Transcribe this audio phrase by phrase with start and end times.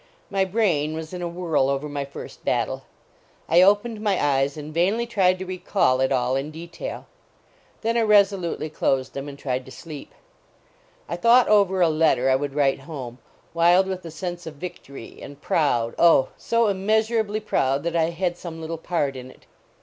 [0.31, 2.85] My brain was in a whirl over my first battle.
[3.47, 7.05] I opened my eyes and vainly tried to recall it all in de tail.
[7.81, 10.15] Then I resolutely closed them and tried to sleep.
[11.07, 13.19] I thought over a letter I would write home;
[13.53, 16.29] wild with a sense of victory and 222 LAUREL AND CYPRESS proud, oh!
[16.35, 19.45] so immeasurably proud that I had some little part in it.